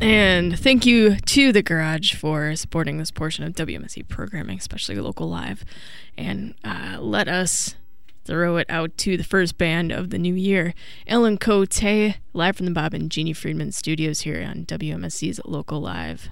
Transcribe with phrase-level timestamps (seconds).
[0.00, 5.28] And thank you to the Garage for supporting this portion of WMSE programming, especially local
[5.28, 5.64] live.
[6.16, 7.74] And uh, let us
[8.24, 10.74] throw it out to the first band of the new year,
[11.06, 11.82] Alan Cote,
[12.32, 16.28] live from the Bob and Jeannie Friedman studios here on WMSE's Local Live.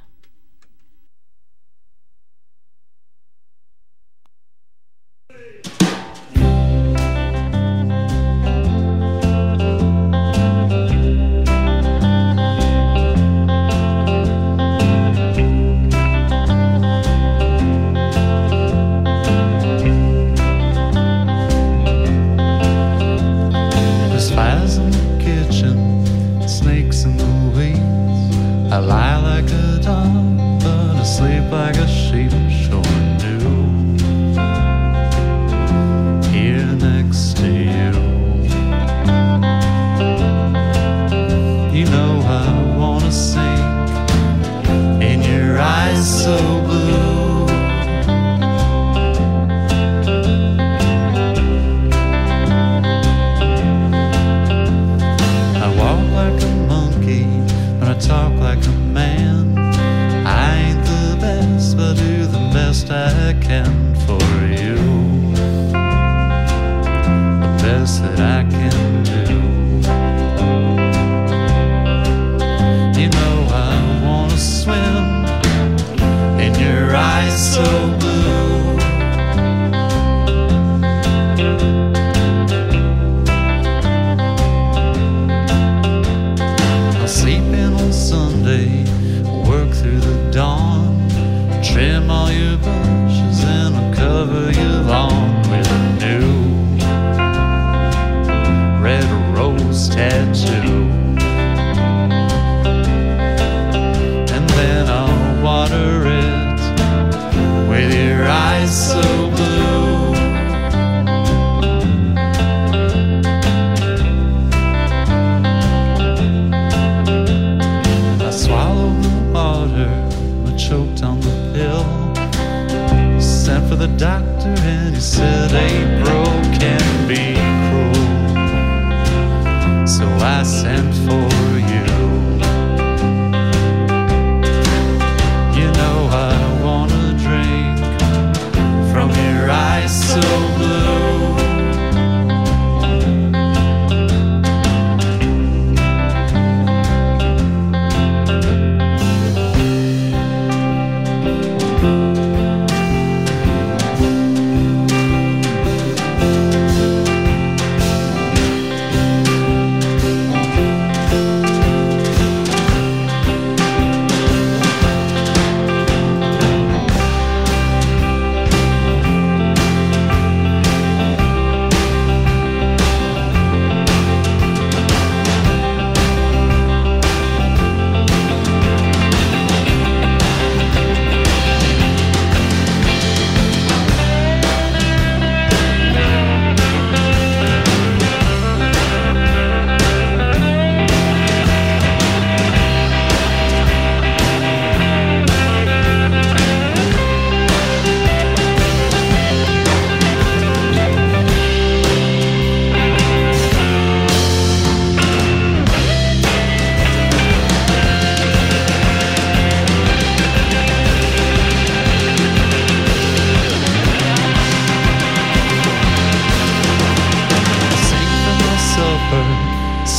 [99.89, 100.75] tattoo.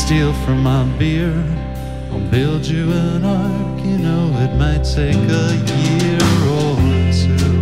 [0.08, 1.34] steal from my beer.
[2.14, 5.50] I'll build you an ark, you know it might take a
[5.84, 6.24] year
[6.56, 6.78] or
[7.12, 7.58] two.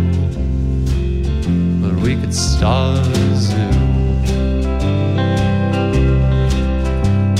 [1.82, 3.56] But we could start a zoo.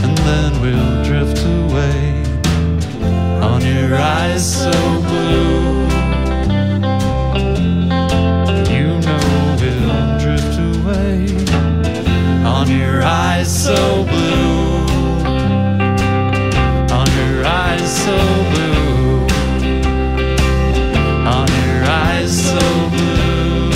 [0.05, 2.01] And then we'll drift away
[3.51, 4.73] on your eyes so
[5.09, 5.87] blue.
[8.75, 11.15] You know we'll drift away
[12.45, 14.26] on your eyes so blue.
[18.07, 18.13] so
[18.53, 19.27] blue.
[21.27, 21.49] On
[21.85, 22.59] eyes so
[22.91, 23.71] blue.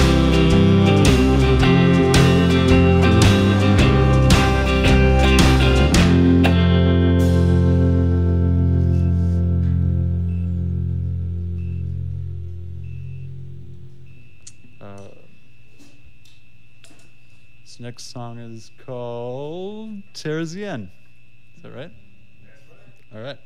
[14.81, 15.09] Uh,
[17.65, 20.55] this next song is called Tears.
[20.55, 21.91] Is that right?
[23.13, 23.39] All right.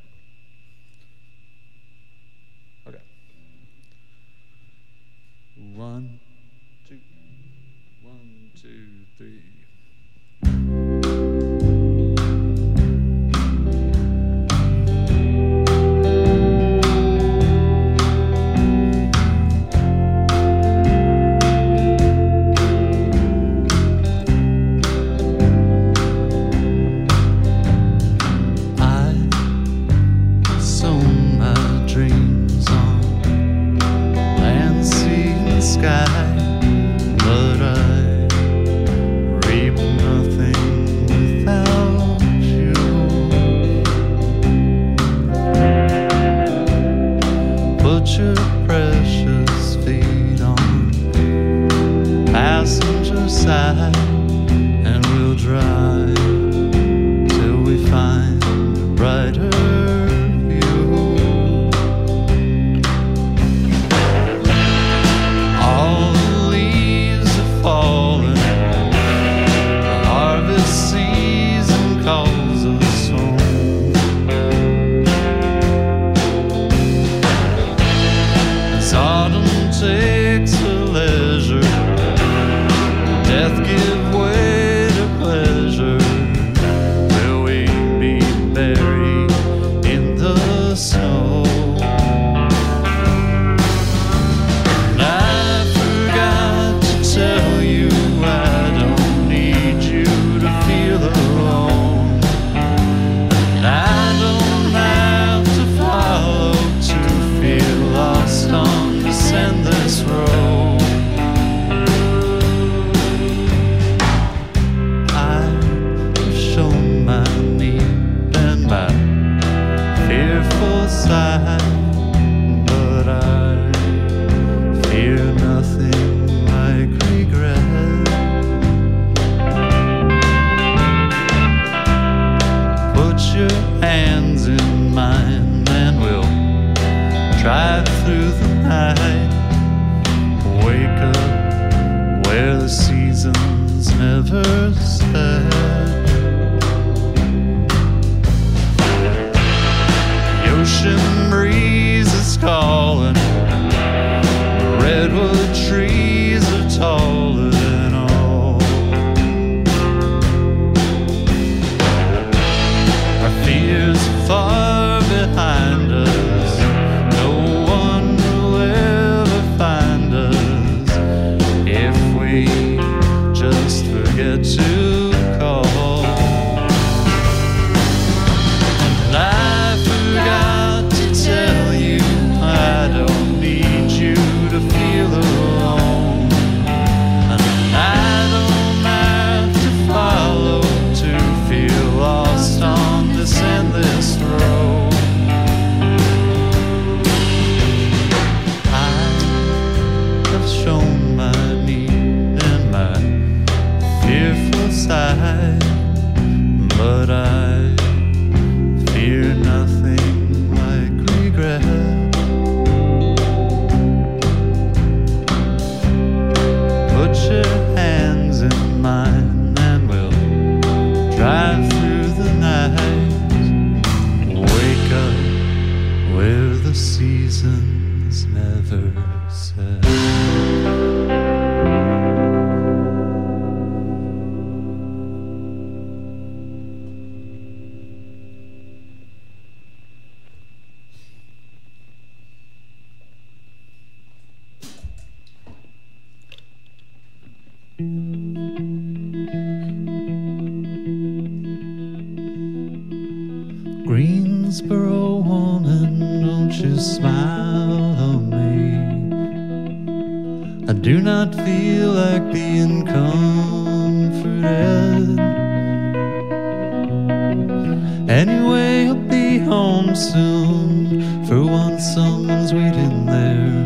[272.84, 273.64] in there.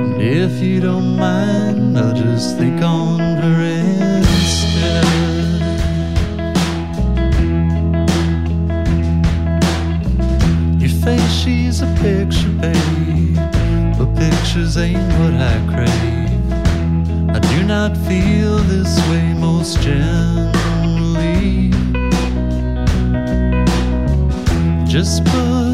[0.00, 5.04] And if you don't mind, I'll just think on her instead.
[10.82, 13.36] You face, she's a picture, babe,
[13.98, 16.46] but pictures ain't what I crave.
[17.36, 21.70] I do not feel this way most generally.
[24.86, 25.67] Just put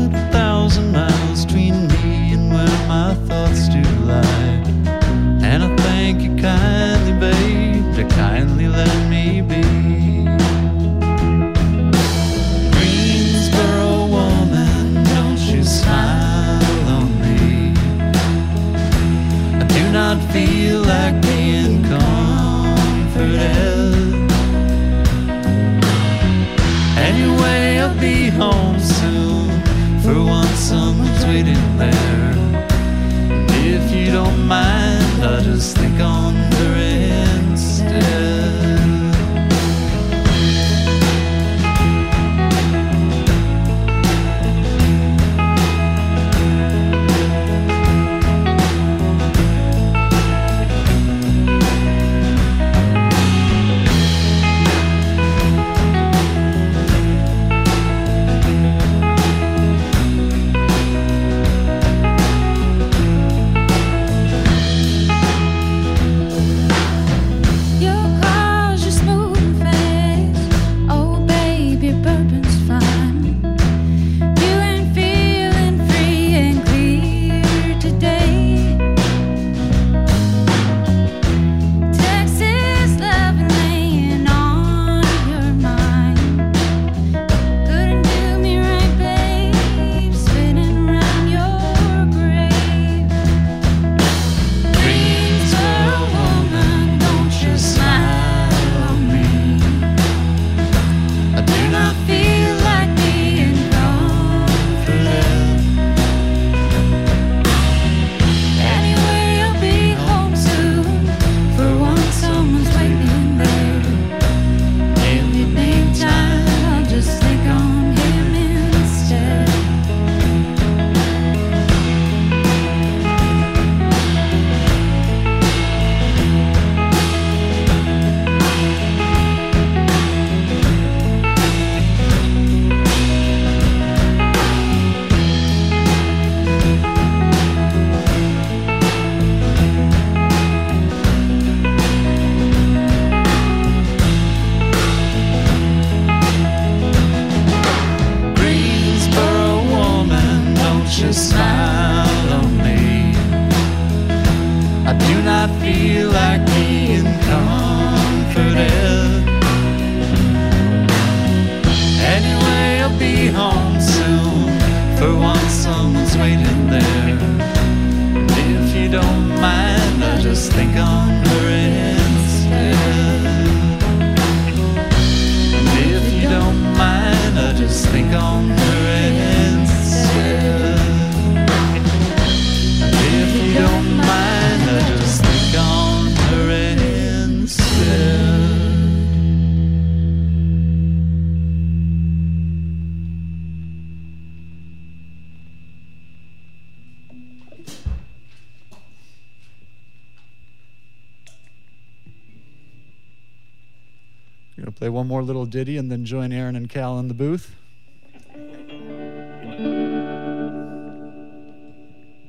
[204.64, 207.54] Gonna play one more little ditty and then join Aaron and Cal in the booth.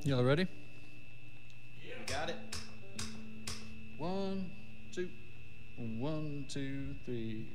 [0.04, 0.46] Y'all ready?
[1.82, 1.94] Yeah.
[2.06, 2.36] Got it.
[3.98, 4.50] One,
[4.92, 5.08] two,
[5.78, 7.46] one, two, three.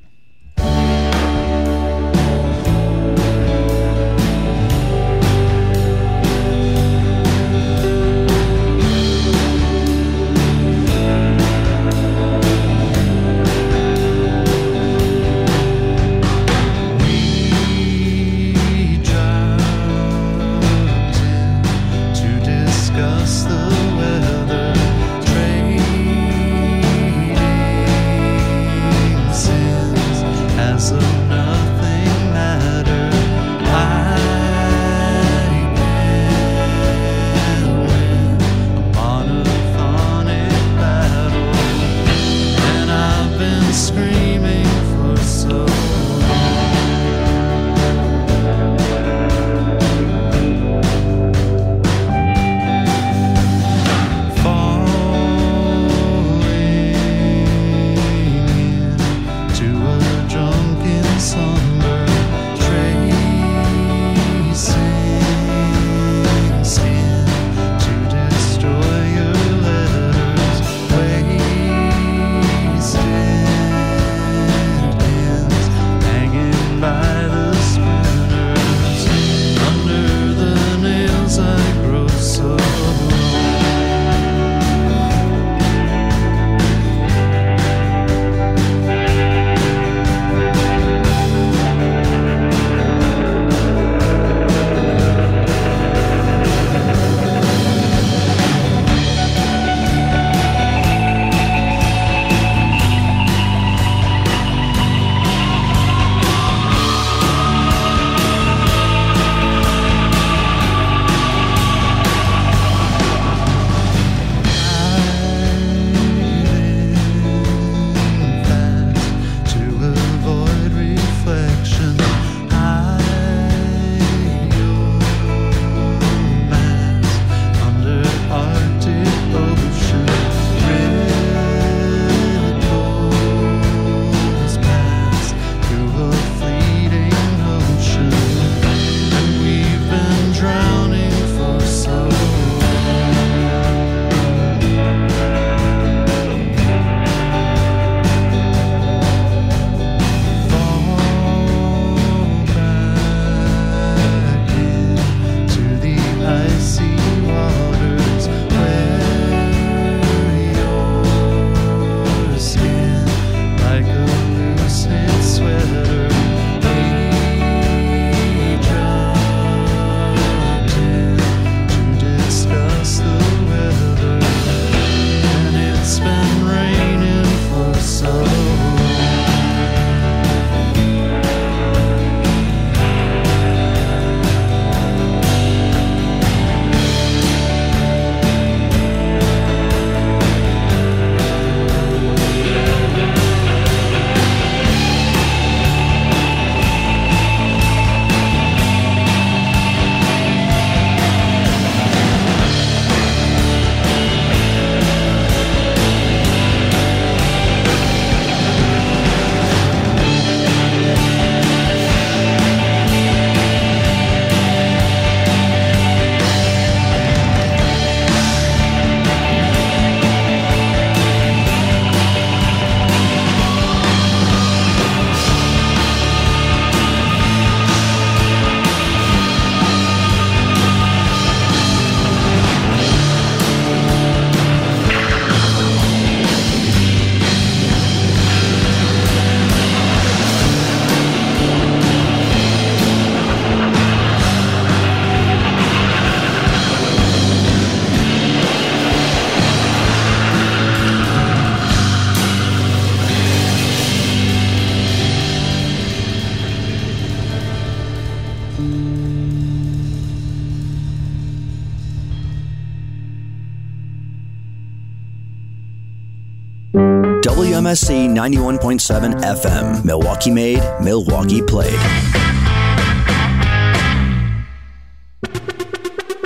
[267.71, 269.85] WMSE 91.7 FM.
[269.85, 271.79] Milwaukee made, Milwaukee played.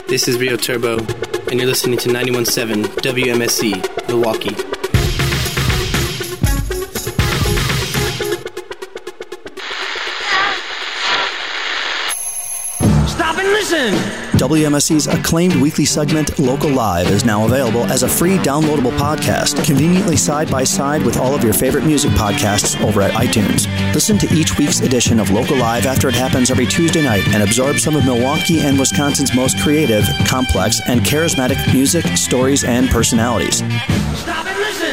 [0.09, 1.01] This is Rio Turbo,
[1.51, 4.74] and you're listening to 91.7 WMSE, Milwaukee.
[14.45, 20.19] WMSE's acclaimed weekly segment, Local Live, is now available as a free downloadable podcast, conveniently
[20.19, 23.65] side by side with all of your favorite music podcasts over at iTunes.
[23.95, 27.43] Listen to each week's edition of Local Live after it happens every Tuesday night and
[27.43, 33.63] absorb some of Milwaukee and Wisconsin's most creative, complex, and charismatic music, stories, and personalities.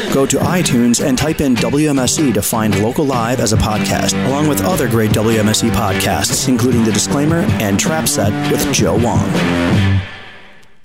[0.02, 0.14] Stop and listen!
[0.14, 4.48] Go to iTunes and type in WMSE to find Local Live as a podcast, along
[4.48, 9.28] with other great WMSE podcasts, including The Disclaimer and Trap Set with Joe Wong.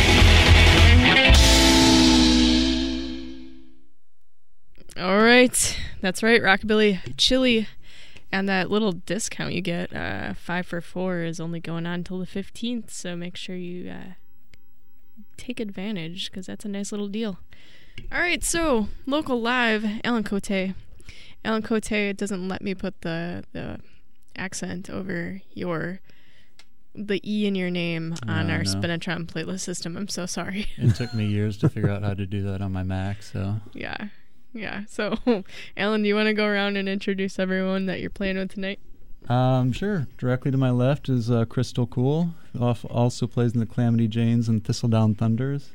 [5.43, 6.41] Right, that's right.
[6.41, 7.67] Rockabilly Chili,
[8.31, 12.21] and that little discount you get, uh, five for four, is only going on until
[12.21, 12.93] the fifteenth.
[12.93, 14.13] So make sure you uh,
[15.37, 17.41] take advantage because that's a nice little deal.
[18.13, 20.75] All right, so local live, Alan Cote.
[21.45, 23.81] Alan Cote doesn't let me put the the
[24.37, 25.99] accent over your
[26.95, 28.71] the e in your name on No, our no.
[28.71, 29.97] Spinitron playlist system.
[29.97, 30.69] I'm so sorry.
[30.77, 33.57] It took me years to figure out how to do that on my Mac, so
[33.75, 34.07] Yeah.
[34.53, 34.83] Yeah.
[34.89, 35.17] So,
[35.77, 38.81] Alan, do you want to go around and introduce everyone that you're playing with tonight?
[39.29, 40.09] um sure.
[40.19, 44.49] Directly to my left is uh, Crystal Cool, who also plays in the Calamity Janes
[44.49, 45.71] and Thistledown Thunders.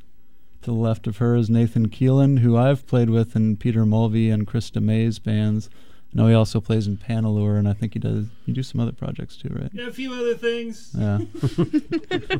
[0.63, 4.29] To the left of her is Nathan Keelan, who I've played with in Peter Mulvey
[4.29, 5.69] and Krista May's bands.
[6.13, 8.25] I know he also plays in Panalure, and I think he does.
[8.45, 9.69] You do some other projects too, right?
[9.73, 10.93] Yeah, a few other things.
[10.97, 11.19] Yeah.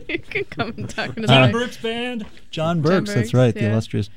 [0.09, 1.51] you can come and talk to John us.
[1.51, 2.25] Brooks Band.
[2.49, 4.09] John Burks, that's Burks, right, the illustrious.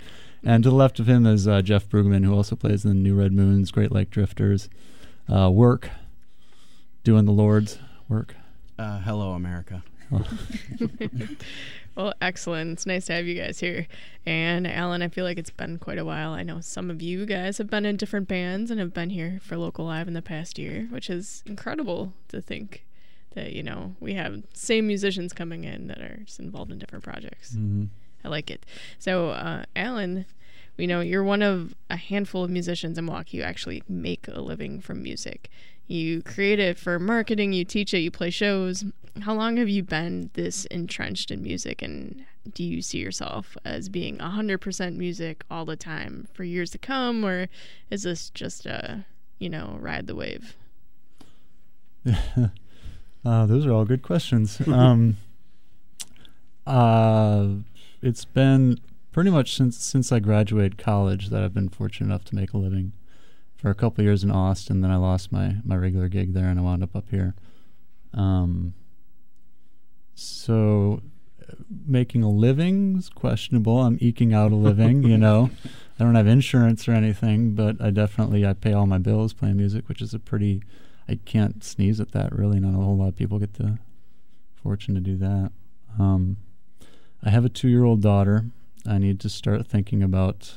[0.42, 3.14] And to the left of him is uh, Jeff Brugman, who also plays in New
[3.14, 4.68] Red Moons, Great Lake Drifters,
[5.28, 5.90] uh, Work,
[7.04, 8.34] doing the Lord's work.
[8.78, 9.82] Uh, hello, America.
[11.96, 12.72] Well, excellent.
[12.72, 13.86] It's nice to have you guys here.
[14.24, 16.32] And Alan, I feel like it's been quite a while.
[16.32, 19.40] I know some of you guys have been in different bands and have been here
[19.42, 22.86] for Local Live in the past year, which is incredible to think
[23.34, 27.04] that, you know, we have same musicians coming in that are just involved in different
[27.04, 27.54] projects.
[27.54, 27.86] hmm
[28.24, 28.64] I like it.
[28.98, 30.26] So, uh, Alan,
[30.76, 34.40] we know you're one of a handful of musicians in Milwaukee who actually make a
[34.40, 35.50] living from music.
[35.86, 38.84] You create it for marketing, you teach it, you play shows.
[39.22, 43.88] How long have you been this entrenched in music, and do you see yourself as
[43.88, 47.48] being 100% music all the time for years to come, or
[47.90, 49.04] is this just a,
[49.38, 50.54] you know, ride the wave?
[53.22, 54.66] Uh, those are all good questions.
[54.66, 55.16] um,
[56.66, 57.48] uh,
[58.02, 58.78] it's been
[59.12, 62.58] pretty much since since I graduated college that I've been fortunate enough to make a
[62.58, 62.92] living.
[63.56, 66.48] For a couple of years in Austin, then I lost my my regular gig there,
[66.48, 67.34] and I wound up up here.
[68.14, 68.72] Um,
[70.14, 71.02] so
[71.42, 71.54] uh,
[71.86, 73.82] making a living is questionable.
[73.82, 75.50] I'm eking out a living, you know.
[75.98, 79.58] I don't have insurance or anything, but I definitely I pay all my bills playing
[79.58, 80.62] music, which is a pretty
[81.06, 82.60] I can't sneeze at that really.
[82.60, 83.78] Not a whole lot of people get the
[84.54, 85.52] fortune to do that.
[85.98, 86.38] Um,
[87.22, 88.46] I have a two year old daughter.
[88.86, 90.54] I need to start thinking about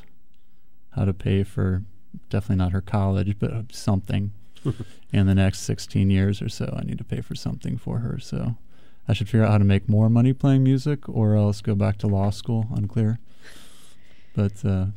[0.91, 1.84] how to pay for
[2.30, 4.32] definitely not her college, but something
[5.13, 6.73] in the next 16 years or so.
[6.78, 8.19] I need to pay for something for her.
[8.19, 8.56] So
[9.08, 11.97] I should figure out how to make more money playing music or else go back
[11.99, 12.67] to law school.
[12.73, 13.19] Unclear.
[14.36, 14.88] But uh,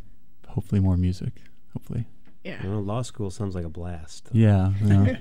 [0.48, 1.32] hopefully more music.
[1.72, 2.04] Hopefully.
[2.44, 2.64] Yeah.
[2.64, 4.28] Well, law school sounds like a blast.
[4.30, 4.72] Yeah.
[4.84, 5.16] yeah.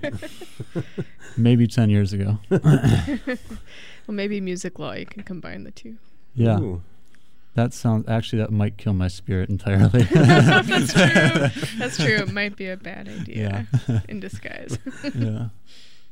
[1.37, 2.37] Maybe 10 years ago.
[4.07, 5.97] Well, maybe music law, you can combine the two.
[6.35, 6.59] Yeah.
[6.59, 6.81] Ooh.
[7.55, 10.03] That sounds actually that might kill my spirit entirely.
[10.11, 11.69] That's true.
[11.79, 12.15] That's true.
[12.17, 13.99] It might be a bad idea Yeah.
[14.09, 14.77] in disguise.
[15.15, 15.47] yeah.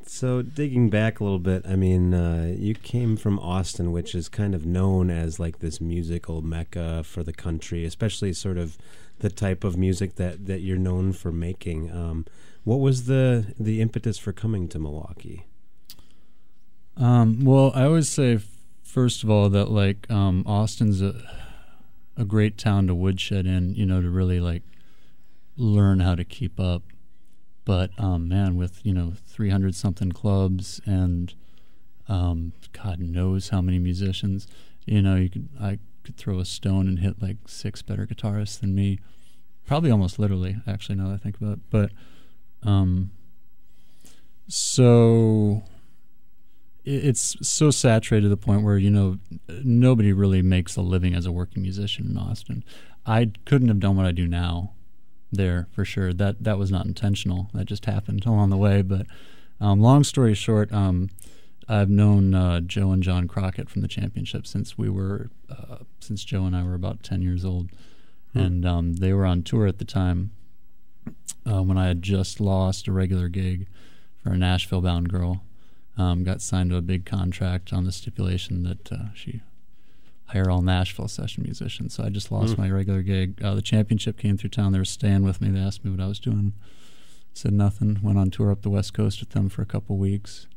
[0.05, 4.29] So digging back a little bit, I mean, uh, you came from Austin, which is
[4.29, 8.77] kind of known as like this musical mecca for the country, especially sort of
[9.19, 11.91] the type of music that that you're known for making.
[11.91, 12.25] Um,
[12.63, 15.45] what was the the impetus for coming to Milwaukee?
[16.97, 18.39] Um, well, I always say,
[18.93, 21.15] first of all, that like um, Austin's a
[22.15, 24.61] a great town to woodshed in, you know, to really like
[25.57, 26.83] learn how to keep up.
[27.65, 31.33] But um, man, with you know 300 something clubs and
[32.07, 34.47] um, God knows how many musicians,
[34.85, 38.59] you know, you could I could throw a stone and hit like six better guitarists
[38.59, 38.99] than me,
[39.65, 40.57] probably almost literally.
[40.67, 41.91] Actually, now that I think about it, but
[42.61, 43.11] um,
[44.47, 45.63] so
[46.85, 49.17] it's so saturated to the point where you know
[49.63, 52.63] nobody really makes a living as a working musician in Austin.
[53.05, 54.73] I couldn't have done what I do now
[55.31, 56.13] there for sure.
[56.13, 57.49] That that was not intentional.
[57.53, 58.81] That just happened along the way.
[58.81, 59.07] But
[59.61, 61.09] um, long story short, um,
[61.67, 66.23] I've known uh, Joe and John Crockett from the championship since we were uh, since
[66.23, 67.69] Joe and I were about ten years old,
[68.33, 68.39] Hmm.
[68.39, 70.31] and um, they were on tour at the time
[71.49, 73.67] uh, when I had just lost a regular gig
[74.23, 75.43] for a Nashville-bound girl.
[75.97, 79.41] Um, got signed to a big contract on the stipulation that uh, she
[80.27, 81.93] hire all Nashville session musicians.
[81.93, 82.61] So I just lost Hmm.
[82.61, 83.39] my regular gig.
[83.43, 84.71] Uh, the championship came through town.
[84.71, 85.49] They were staying with me.
[85.49, 86.53] They asked me what I was doing.
[87.33, 87.99] Said nothing.
[88.01, 90.47] Went on tour up the West Coast with them for a couple weeks.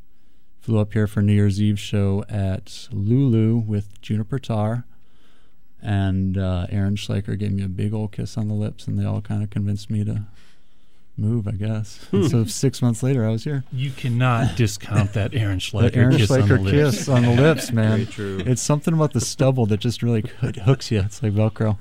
[0.59, 4.85] Flew up here for New Year's Eve show at Lulu with Juniper Tar.
[5.81, 9.05] And uh, Aaron Schleicher gave me a big old kiss on the lips, and they
[9.05, 10.23] all kind of convinced me to
[11.17, 12.05] move, I guess.
[12.11, 13.63] And so six months later, I was here.
[13.71, 16.97] You cannot discount that Aaron Schleicher The Aaron kiss on the Schleicher lips.
[16.97, 17.89] kiss on the lips, man.
[17.91, 18.37] Very true.
[18.45, 20.99] It's something about the stubble that just really hook- hooks you.
[21.01, 21.77] It's like Velcro.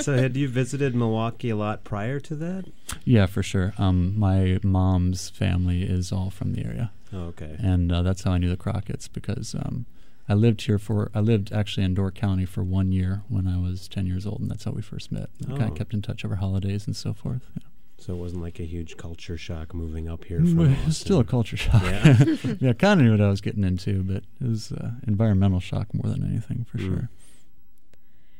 [0.00, 2.64] so had you visited Milwaukee a lot prior to that?
[3.04, 3.74] Yeah, for sure.
[3.78, 6.90] Um, my mom's family is all from the area.
[7.12, 7.56] Oh, okay.
[7.58, 9.86] And uh, that's how I knew the Crockett's because um,
[10.28, 13.58] I lived here for, I lived actually in Door County for one year when I
[13.58, 15.28] was 10 years old, and that's how we first met.
[15.40, 15.66] We kind Oh.
[15.66, 17.42] of kept in touch over holidays and so forth.
[17.56, 17.62] Yeah.
[18.02, 20.82] So it wasn't like a huge culture shock moving up here Mm, from Austin.
[20.82, 21.82] It was still a culture shock.
[21.84, 22.24] Yeah.
[22.60, 25.94] yeah, kind of knew what I was getting into, but it was uh, environmental shock
[25.94, 26.84] more than anything, for Mm.
[26.86, 27.08] sure.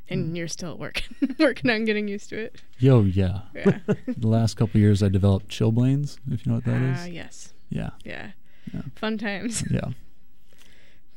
[0.09, 2.61] and you're still working working on getting used to it.
[2.79, 3.43] Yo, yeah.
[3.55, 3.79] Yeah.
[4.09, 6.99] the last couple of years, I developed chilblains, if you know what that is.
[7.01, 7.55] Ah, yes.
[7.71, 7.91] Yeah.
[8.05, 8.33] Yeah.
[8.75, 8.83] Yeah.
[8.97, 9.63] Fun times.
[9.71, 9.91] Yeah.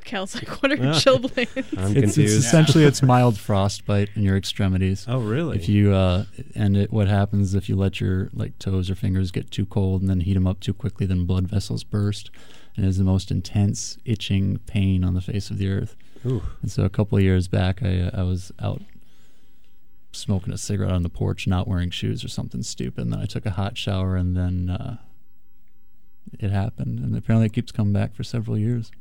[0.06, 0.92] Cal's like, what are Yeah.
[0.94, 1.78] chilblains?
[1.78, 5.06] I'm It's, it's essentially it's mild frostbite in your extremities.
[5.08, 5.58] Oh, really?
[5.58, 9.32] If you uh, and it, what happens if you let your like toes or fingers
[9.32, 12.32] get too cold and then heat them up too quickly, then blood vessels burst,
[12.76, 15.96] and it is the most intense itching pain on the face of the earth.
[16.26, 16.42] Ooh.
[16.62, 18.82] And so a couple of years back, I uh, I was out
[20.12, 23.26] smoking a cigarette on the porch, not wearing shoes or something stupid, and then I
[23.26, 24.98] took a hot shower, and then uh,
[26.40, 28.92] it happened, and apparently it keeps coming back for several years.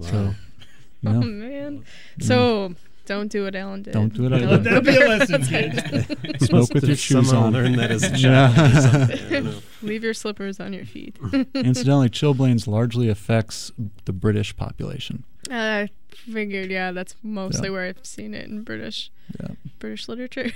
[0.00, 0.34] So,
[1.06, 1.18] Oh yeah.
[1.20, 1.84] man.
[2.20, 2.74] So
[3.06, 3.92] don't do what Alan did.
[3.94, 4.64] Don't do what I Don't did.
[4.64, 6.40] That'd be a lesson, outside.
[6.42, 7.52] Smoke with your shoes on.
[7.54, 8.22] learned that as a child.
[8.22, 8.66] Yeah.
[8.68, 9.18] or something.
[9.26, 9.58] I don't know.
[9.82, 11.16] Leave your slippers on your feet.
[11.54, 13.72] Incidentally, chilblains largely affects
[14.04, 15.24] the British population.
[15.50, 17.72] Uh, I figured, yeah, that's mostly Yeah.
[17.72, 19.10] where I've seen it in British
[19.40, 19.54] Yeah.
[19.78, 20.50] British literature.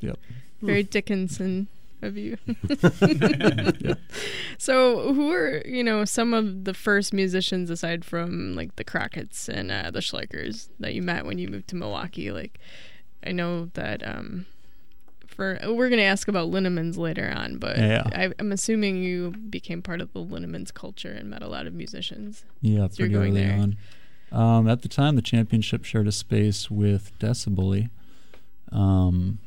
[0.00, 0.18] Yep.
[0.60, 1.68] Very Dickinson
[2.04, 2.36] of you.
[4.56, 9.48] So, who are you know some of the first musicians aside from like the Crockett's
[9.48, 12.30] and uh, the Schleichers that you met when you moved to Milwaukee?
[12.30, 12.58] Like,
[13.26, 14.46] I know that um,
[15.26, 18.04] for we're gonna ask about Linnemans later on, but Yeah.
[18.14, 21.74] I, I'm assuming you became part of the Linnemans culture and met a lot of
[21.74, 22.44] musicians.
[22.62, 23.58] Yeah, pretty going early there.
[23.58, 23.76] on.
[24.32, 27.90] Um, at the time, the championship shared a space with Decibully.
[28.72, 29.38] Um,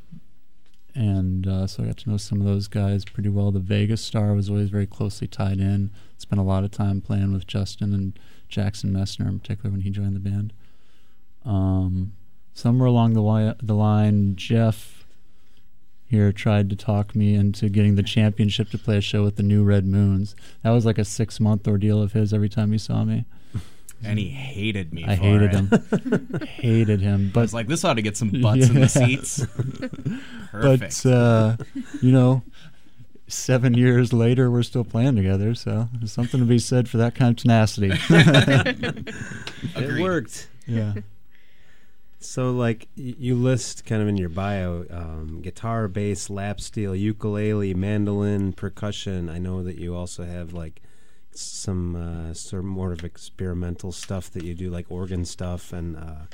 [0.97, 3.51] and uh, so I got to know some of those guys pretty well.
[3.51, 5.91] The Vegas Star was always very closely tied in.
[6.17, 8.17] Spent a lot of time playing with Justin and
[8.49, 10.53] Jackson Messner, in particular when he joined the band.
[11.45, 12.13] Um,
[12.55, 15.05] somewhere along the, the line, Jeff
[16.07, 19.43] here tried to talk me into getting the championship to play a show with the
[19.43, 20.35] New Red Moons.
[20.63, 23.25] That was like a six month ordeal of his every time he saw me.
[24.03, 25.03] And he hated me.
[25.05, 25.55] I for hated it.
[25.55, 26.47] him.
[26.47, 27.27] hated him.
[27.29, 29.45] I But was like, this ought to get some butts in the seats.
[30.51, 31.03] Perfect.
[31.03, 31.57] but uh,
[32.01, 32.43] you know,
[33.27, 35.55] seven years later, we're still playing together.
[35.55, 37.91] So there's something to be said for that kind of tenacity.
[39.75, 40.47] It worked.
[40.65, 40.93] yeah.
[42.19, 47.73] So, like, you list kind of in your bio um, guitar, bass, lap steel, ukulele,
[47.75, 49.29] mandolin, percussion.
[49.29, 50.81] I know that you also have, like,
[51.39, 55.95] some uh, sort of more of experimental stuff that you do, like organ stuff and
[55.97, 56.25] uh,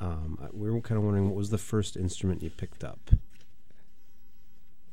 [0.00, 3.10] Um, we were kind of wondering what was the first instrument you picked up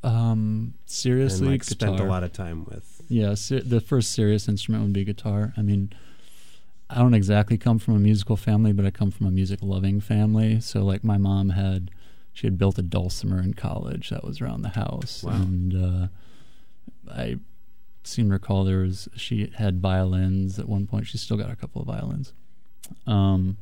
[0.02, 1.88] Um, seriously, and like guitar.
[1.96, 3.02] spent a lot of time with.
[3.08, 5.52] Yeah, ser- the first serious instrument would be guitar.
[5.56, 5.92] I mean,
[6.90, 10.00] I don't exactly come from a musical family, but I come from a music loving
[10.00, 10.60] family.
[10.60, 11.90] So, like, my mom had,
[12.32, 15.24] she had built a dulcimer in college that was around the house.
[15.24, 15.32] Wow.
[15.32, 16.08] And uh,
[17.10, 17.38] I
[18.08, 21.06] seem to recall there was, she had violins at one point.
[21.06, 22.32] She still got a couple of violins.
[23.06, 23.58] Um,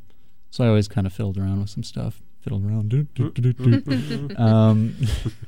[0.51, 2.23] so I always kind of fiddled around with some stuff.
[2.41, 2.89] Fiddled around.
[2.89, 4.37] Do, do, do, do, do.
[4.39, 4.97] um,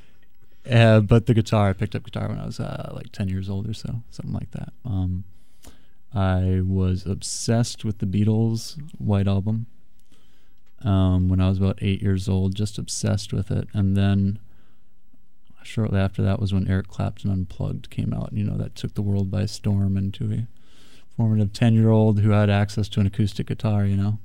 [0.71, 3.49] uh, but the guitar, I picked up guitar when I was uh, like 10 years
[3.49, 4.73] old or so, something like that.
[4.85, 5.25] Um,
[6.15, 9.67] I was obsessed with the Beatles' White Album
[10.83, 13.69] um, when I was about eight years old, just obsessed with it.
[13.73, 14.39] And then
[15.69, 18.33] shortly after that was when Eric Clapton Unplugged came out.
[18.33, 20.47] You know, that took the world by storm into a
[21.17, 24.19] formative 10 year old who had access to an acoustic guitar, you know.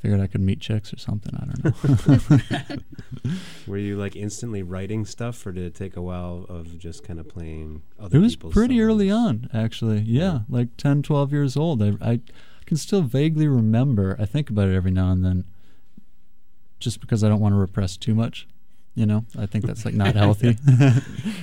[0.00, 1.34] Figured I could meet chicks or something.
[1.34, 2.76] I don't know.
[3.66, 7.18] Were you like instantly writing stuff, or did it take a while of just kind
[7.18, 8.86] of playing other it was pretty songs?
[8.86, 10.00] early on, actually.
[10.00, 11.82] Yeah, like 10, 12 years old.
[11.82, 12.20] I, I
[12.66, 14.14] can still vaguely remember.
[14.18, 15.44] I think about it every now and then,
[16.80, 18.46] just because I don't want to repress too much.
[18.96, 20.50] You know, I think that's like not healthy.
[20.68, 20.94] It'll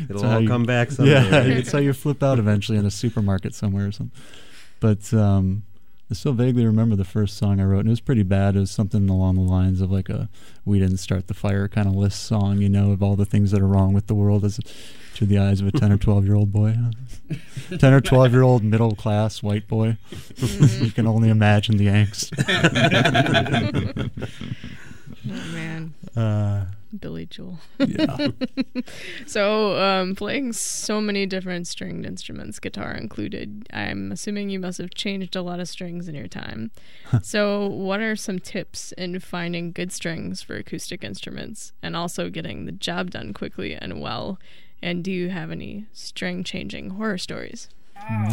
[0.09, 1.47] It's all you- come back someday, Yeah, right?
[1.49, 4.17] it's how you flip out eventually in a supermarket somewhere or something.
[4.79, 5.63] But um,
[6.09, 8.55] I still vaguely remember the first song I wrote, and it was pretty bad.
[8.55, 10.29] It was something along the lines of like a
[10.65, 13.51] "We didn't start the fire" kind of list song, you know, of all the things
[13.51, 14.59] that are wrong with the world as
[15.15, 16.75] to the eyes of a ten or twelve year old boy,
[17.79, 19.97] ten or twelve year old middle class white boy.
[20.79, 22.31] you can only imagine the angst.
[25.29, 25.93] Oh man.
[26.15, 26.65] Uh,
[26.99, 27.59] Billy Joel.
[27.79, 28.29] Yeah.
[29.25, 34.93] so, um, playing so many different stringed instruments, guitar included, I'm assuming you must have
[34.93, 36.71] changed a lot of strings in your time.
[37.21, 42.65] so, what are some tips in finding good strings for acoustic instruments and also getting
[42.65, 44.39] the job done quickly and well?
[44.81, 47.69] And do you have any string changing horror stories?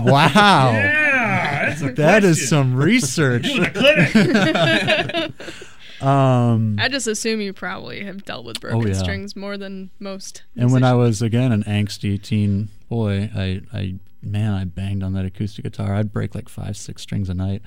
[0.01, 0.71] Wow.
[0.73, 2.49] Yeah, that's a That is question.
[2.49, 3.47] some research.
[6.01, 6.79] Doing a clinic.
[6.79, 8.95] um, I just assume you probably have dealt with broken Oh, yeah.
[8.95, 10.43] strings more than most.
[10.57, 15.13] And when I was again an angsty teen boy, I, I man, I banged on
[15.15, 15.95] that acoustic guitar.
[15.95, 17.63] I'd break like five, six strings a night.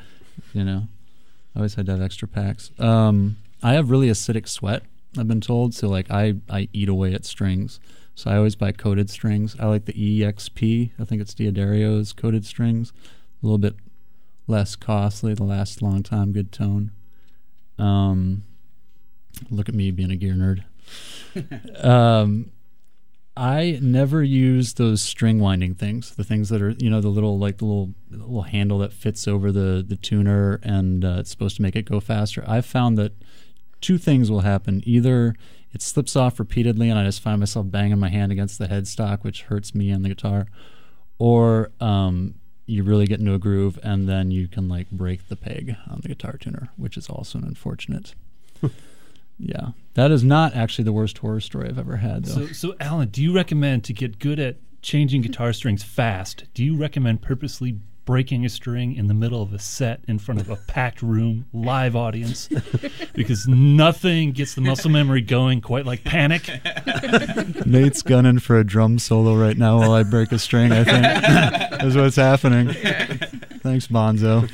[0.53, 0.87] You know,
[1.55, 2.71] I always had to have extra packs.
[2.79, 4.83] Um, I have really acidic sweat.
[5.17, 7.79] I've been told, so like I I eat away at strings.
[8.15, 9.55] So I always buy coated strings.
[9.59, 10.91] I like the EXP.
[10.99, 12.91] I think it's D'Addario's coated strings.
[13.41, 13.75] A little bit
[14.47, 15.33] less costly.
[15.33, 16.31] the last long time.
[16.33, 16.91] Good tone.
[17.81, 18.43] Um,
[19.49, 20.63] look at me being a gear nerd.
[21.83, 22.51] um,
[23.35, 26.15] I never use those string winding things.
[26.15, 28.93] The things that are, you know, the little like the little the little handle that
[28.93, 32.43] fits over the the tuner and uh, it's supposed to make it go faster.
[32.45, 33.13] I've found that
[33.79, 34.83] two things will happen.
[34.85, 35.35] Either
[35.73, 39.23] it slips off repeatedly and I just find myself banging my hand against the headstock,
[39.23, 40.47] which hurts me and the guitar,
[41.17, 42.35] or um,
[42.71, 45.99] you really get into a groove and then you can like break the peg on
[46.01, 48.15] the guitar tuner, which is also an unfortunate.
[48.61, 48.67] Hmm.
[49.39, 52.47] yeah, that is not actually the worst horror story I've ever had, though.
[52.47, 56.45] So, so Alan, do you recommend to get good at changing guitar strings fast?
[56.53, 60.41] Do you recommend purposely breaking a string in the middle of a set in front
[60.41, 62.49] of a packed room, live audience?
[63.13, 66.49] Because nothing gets the muscle memory going quite like panic.
[67.65, 70.71] Nate's gunning for a drum solo right now while I break a string.
[70.71, 72.69] I think is what's happening.
[73.59, 74.49] Thanks, Bonzo.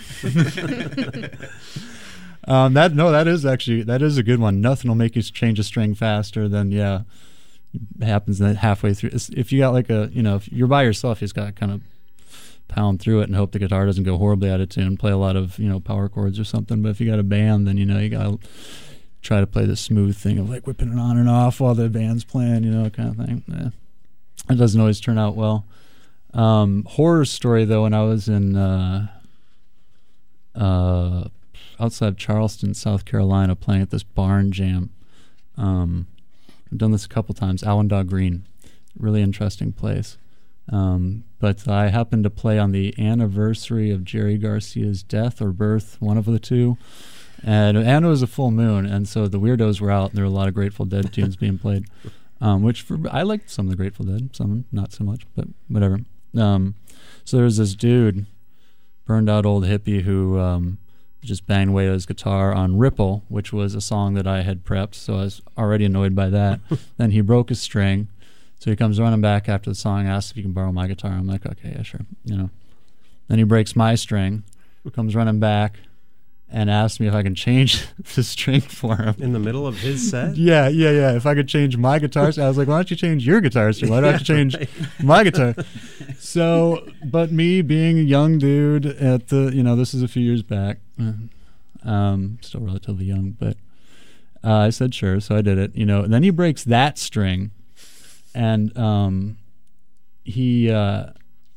[2.47, 4.60] um, that no, that is actually that is a good one.
[4.60, 7.01] Nothing will make you change a string faster than yeah,
[8.01, 9.12] it happens that halfway through.
[9.13, 11.51] If you got like a you know if you're by yourself, you just got to
[11.51, 11.81] kind of
[12.67, 14.97] pound through it and hope the guitar doesn't go horribly out of tune.
[14.97, 16.82] Play a lot of you know power chords or something.
[16.82, 18.39] But if you got a band, then you know you got to
[19.21, 21.89] try to play the smooth thing of like whipping it on and off while the
[21.89, 23.43] band's playing, you know, kind of thing.
[23.53, 23.69] Eh.
[24.53, 25.65] It doesn't always turn out well.
[26.34, 29.08] Um, horror story though, when I was in uh,
[30.56, 31.27] uh,
[31.80, 34.91] outside of Charleston, South Carolina, playing at this barn jam.
[35.58, 36.08] Um,
[36.71, 37.63] I've done this a couple times.
[37.63, 38.45] Allendale Green,
[38.97, 40.17] really interesting place.
[40.71, 45.97] Um, but I happened to play on the anniversary of Jerry Garcia's death or birth,
[45.99, 46.77] one of the two.
[47.43, 50.25] And, and it was a full moon, and so the weirdos were out, and there
[50.25, 51.86] were a lot of Grateful Dead tunes being played.
[52.39, 55.47] Um, which for, I liked some of the Grateful Dead, some not so much, but
[55.67, 55.99] whatever.
[56.38, 56.75] Um,
[57.23, 58.25] so there was this dude,
[59.06, 60.77] burned out old hippie, who um,
[61.23, 64.95] just banged away his guitar on Ripple, which was a song that I had prepped,
[64.95, 66.60] so I was already annoyed by that.
[66.97, 68.08] then he broke his string,
[68.59, 71.11] so he comes running back after the song, asks if he can borrow my guitar.
[71.11, 72.49] I'm like, okay, yeah, sure, you know.
[73.27, 74.43] Then he breaks my string,
[74.93, 75.79] comes running back,
[76.49, 79.15] and asks me if I can change the string for him.
[79.19, 80.37] In the middle of his set?
[80.37, 81.11] Yeah, yeah, yeah.
[81.15, 83.41] If I could change my guitar string, I was like, why don't you change your
[83.41, 83.91] guitar string?
[83.91, 84.69] Why do I have to change right.
[85.03, 85.55] my guitar?
[86.19, 90.23] So, but me being a young dude at the, you know, this is a few
[90.23, 90.79] years back,
[91.83, 93.57] um, still relatively young, but
[94.43, 95.75] uh, I said sure, so I did it.
[95.75, 97.51] You know, and then he breaks that string,
[98.33, 99.37] and um,
[100.23, 101.07] he uh,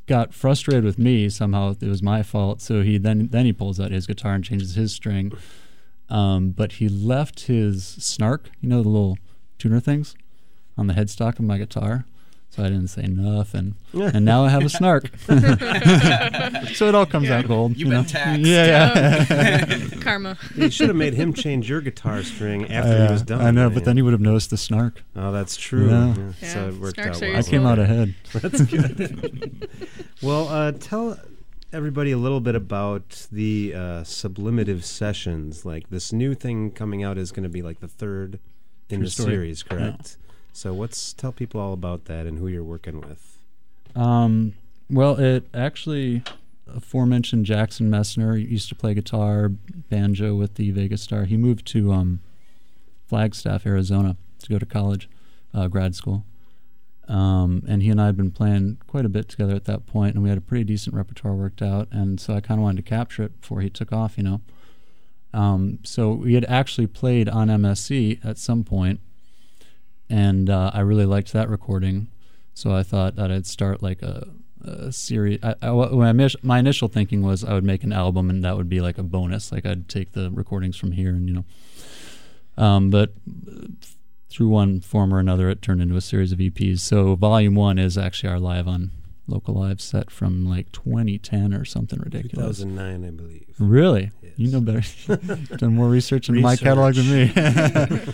[0.06, 1.74] got frustrated with me somehow.
[1.80, 4.74] It was my fault, so he then then he pulls out his guitar and changes
[4.74, 5.33] his string.
[6.09, 9.18] Um, but he left his snark, you know, the little
[9.59, 10.16] tuner things
[10.76, 12.04] on the headstock of my guitar.
[12.52, 15.08] So I didn't say nothing, and now I have a snark.
[16.74, 17.70] so it all comes Yeah, out gold.
[17.72, 18.02] you've you been know?
[18.04, 18.40] taxed.
[18.44, 19.88] Yeah, yeah.
[20.00, 20.36] Karma.
[20.56, 23.40] You should have made him change your guitar string after Yeah, he was done.
[23.40, 23.74] I know, man.
[23.74, 25.02] but then he would have noticed the snark.
[25.14, 25.88] Oh, that's true.
[25.90, 26.14] Yeah.
[26.42, 27.36] Yeah, So it worked snarks out well.
[27.36, 28.14] I came out ahead.
[28.32, 29.68] That's good.
[30.20, 31.18] well, uh, tell
[31.72, 35.64] everybody a little bit about the uh, sublimative sessions.
[35.64, 38.40] Like this new thing coming out is going to be like the third
[38.88, 39.30] in True the story.
[39.30, 40.16] series, correct?
[40.61, 43.38] So what's tell people all about that and who you're working with.
[43.96, 44.53] Um,
[44.90, 46.23] well, it actually,
[46.66, 51.24] aforementioned Jackson Messner used to play guitar, banjo with the Vegas Star.
[51.24, 52.20] He moved to um,
[53.07, 55.09] Flagstaff, Arizona, to go to college,
[55.55, 56.26] uh, grad school.
[57.09, 60.14] Um, and he and I had been playing quite a bit together at that point,
[60.14, 61.89] and we had a pretty decent repertoire worked out.
[61.91, 64.43] And so I kind of wanted to capture it before he took off, you know.
[65.32, 69.01] Um, so we had actually played on MSC at some point,
[70.11, 72.08] and uh, I really liked that recording.
[72.54, 74.28] So I thought that I'd start like a,
[74.62, 75.38] a series.
[75.42, 78.44] I, I, when I mis- my initial thinking was I would make an album and
[78.44, 79.52] that would be like a bonus.
[79.52, 81.44] Like I'd take the recordings from here and you know.
[82.62, 83.12] Um, but
[83.48, 83.68] uh,
[84.28, 86.80] through one form or another, it turned into a series of EPs.
[86.80, 88.90] So volume one is actually our live on
[89.26, 92.58] local live set from like 2010 or something ridiculous.
[92.58, 93.54] 2009, I believe.
[93.58, 94.11] Really?
[94.36, 94.82] You know better.
[95.56, 98.12] Done more research into my catalog than me.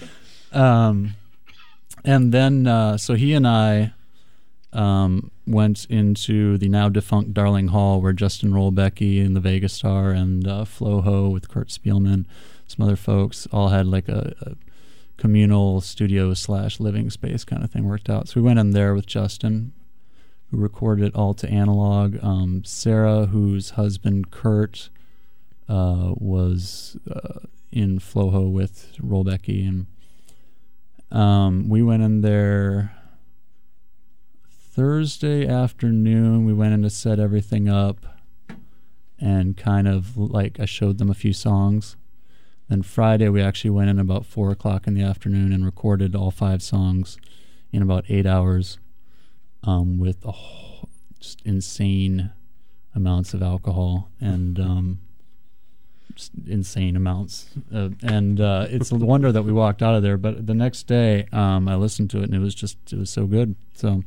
[0.53, 1.15] um,
[2.07, 3.93] and then, uh, so he and I
[4.73, 10.13] um, went into the now defunct Darling Hall, where Justin Rolbecky and the Vegas Star
[10.13, 12.25] and uh, Flo Ho with Kurt Spielman,
[12.67, 14.55] some other folks, all had like a, a
[15.17, 18.29] communal studio slash living space kind of thing worked out.
[18.29, 19.73] So we went in there with Justin,
[20.51, 22.23] who recorded it all to analog.
[22.23, 24.91] Um, Sarah, whose husband Kurt
[25.69, 27.41] uh, was uh,
[27.73, 29.87] in Floho with Rolbecky, and
[31.11, 32.93] um, we went in there
[34.49, 36.45] Thursday afternoon.
[36.45, 38.05] We went in to set everything up,
[39.19, 41.97] and kind of like I showed them a few songs.
[42.69, 46.31] Then Friday we actually went in about four o'clock in the afternoon and recorded all
[46.31, 47.17] five songs
[47.73, 48.79] in about eight hours,
[49.63, 50.25] um, with
[51.21, 52.33] just insane
[52.95, 54.99] amounts of alcohol and um,
[56.47, 57.51] insane amounts.
[57.75, 60.17] Uh, and uh, it's a wonder that we walked out of there.
[60.17, 63.11] But the next day, um, I listened to it and it was just it was
[63.11, 63.55] so good.
[63.75, 64.03] So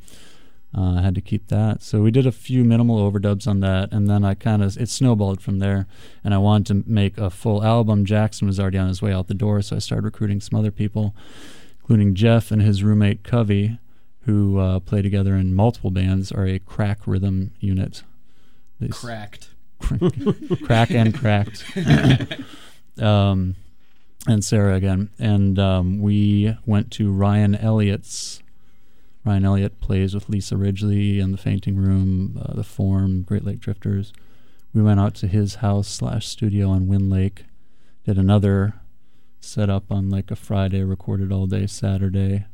[0.77, 1.81] uh, I had to keep that.
[1.81, 4.89] So we did a few minimal overdubs on that, and then I kind of it
[4.89, 5.87] snowballed from there.
[6.23, 8.05] And I wanted to make a full album.
[8.05, 10.71] Jackson was already on his way out the door, so I started recruiting some other
[10.71, 11.15] people,
[11.79, 13.79] including Jeff and his roommate Covey,
[14.21, 18.03] who uh, play together in multiple bands, are a crack rhythm unit.
[18.79, 19.49] They Cracked.
[20.63, 21.65] crack and cracked.
[23.01, 23.55] um,
[24.27, 25.09] and Sarah again.
[25.19, 28.41] And um, we went to Ryan Elliott's.
[29.25, 33.59] Ryan Elliott plays with Lisa Ridgely and the Fainting Room, uh, the Form, Great Lake
[33.59, 34.13] Drifters.
[34.73, 37.45] We went out to his house slash studio on Wind Lake.
[38.05, 38.75] Did another
[39.41, 42.45] setup on like a Friday, recorded all day Saturday.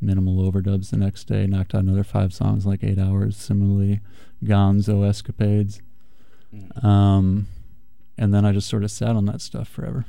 [0.00, 1.46] Minimal overdubs the next day.
[1.46, 3.36] Knocked out another five songs, in like eight hours.
[3.36, 4.00] Similarly,
[4.44, 5.80] Gonzo escapades.
[6.82, 7.48] Um,
[8.16, 10.06] and then I just sort of sat on that stuff forever.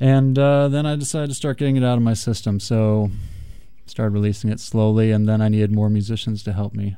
[0.00, 2.60] And uh, then I decided to start getting it out of my system.
[2.60, 3.10] So
[3.86, 6.96] started releasing it slowly, and then I needed more musicians to help me.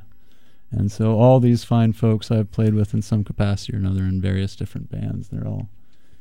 [0.71, 4.21] And so all these fine folks I've played with in some capacity or another in
[4.21, 5.69] various different bands, they're all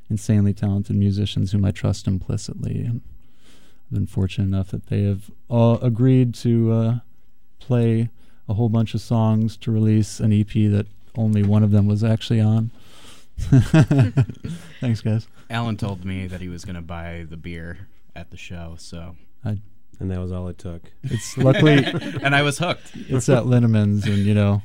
[0.08, 2.84] insanely talented musicians whom I trust implicitly.
[2.84, 3.02] And
[3.86, 6.98] I've been fortunate enough that they have all agreed to uh,
[7.61, 8.11] play
[8.48, 10.86] a whole bunch of songs to release an EP that
[11.20, 12.70] only one of them was actually on.
[14.80, 15.28] Thanks, guys.
[15.48, 19.16] Alan told me that he was going to buy the beer at the show, so
[19.44, 19.58] I,
[19.98, 20.82] And that was all it took.
[21.02, 21.84] it's luckily
[22.22, 22.92] and I was hooked.
[22.94, 24.62] it's at Linneman's, and you know,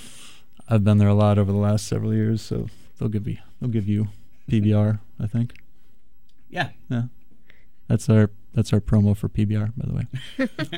[0.68, 2.68] I've been there a lot over the last several years, so
[2.98, 4.08] they'll give you they'll give you
[4.50, 5.54] PBR, I think.
[6.48, 6.70] Yeah.
[6.88, 7.02] Yeah,
[7.88, 10.06] that's our That's our promo for PBR, by the way.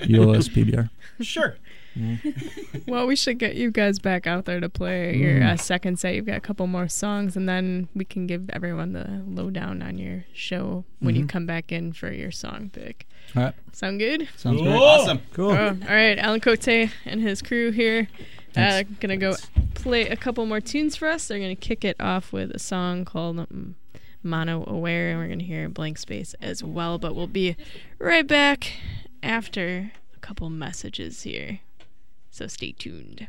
[0.09, 0.91] EOS PBR.
[1.21, 1.57] Sure.
[2.87, 5.61] well, we should get you guys back out there to play your uh, Mm.
[5.61, 6.15] second set.
[6.15, 9.99] You've got a couple more songs, and then we can give everyone the lowdown on
[9.99, 11.29] your show when you Mhm.
[11.29, 13.07] come back in for your song pick.
[13.37, 13.55] All right.
[13.73, 14.29] Sound good?
[14.37, 14.75] Sounds great.
[14.75, 15.21] Awesome.
[15.33, 15.51] Cool.
[15.51, 18.09] Oh, all right, Alan Cote and his crew here.
[18.57, 19.35] Uh, gonna go
[19.75, 21.29] play a couple more tunes for us.
[21.29, 23.77] They're gonna kick it off with a song called um,
[24.23, 26.99] Mono Aware, and we're gonna hear Blank Space as well.
[26.99, 27.55] But we'll be
[28.01, 28.73] right back
[29.23, 31.61] after a couple messages here.
[32.39, 33.27] So stay tuned.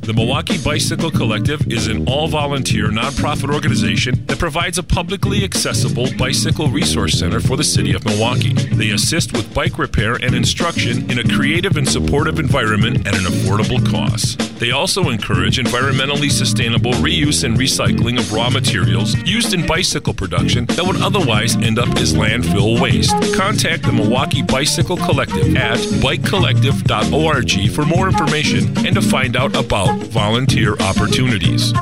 [0.00, 6.08] The Milwaukee Bicycle Collective is an all volunteer nonprofit organization that provides a publicly accessible
[6.16, 8.54] bicycle resource center for the city of Milwaukee.
[8.54, 13.24] They assist with bike repair and instruction in a creative and supportive environment at an
[13.24, 14.38] affordable cost.
[14.58, 20.64] They also encourage environmentally sustainable reuse and recycling of raw materials used in bicycle production
[20.66, 23.14] that would otherwise end up as landfill waste.
[23.34, 29.87] Contact the Milwaukee Bicycle Collective at bikecollective.org for more information and to find out about
[29.96, 31.72] volunteer opportunities.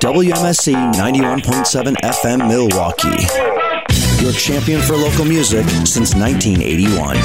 [0.00, 3.26] WMSE 91.7 FM Milwaukee.
[4.22, 7.16] Your champion for local music since 1981.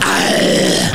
[0.00, 0.91] Ah.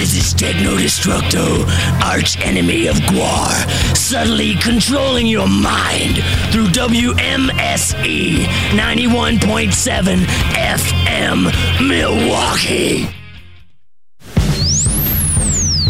[0.00, 1.68] This is Techno Destructo,
[2.02, 10.24] arch enemy of GWAR, subtly controlling your mind through WMSE 91.7
[10.54, 13.19] FM Milwaukee.